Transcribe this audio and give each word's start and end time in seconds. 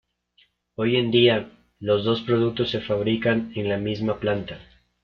Hoy 0.77 0.95
en 0.97 1.11
día, 1.11 1.51
los 1.79 2.03
dos 2.03 2.23
productos 2.23 2.71
se 2.71 2.81
fabrican 2.81 3.51
en 3.55 3.69
la 3.69 3.77
misma 3.77 4.19
planta. 4.19 4.57